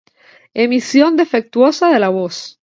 Emisión 0.55 1.15
defectuosa 1.15 1.89
de 1.89 1.99
la 1.99 2.09
voz. 2.09 2.19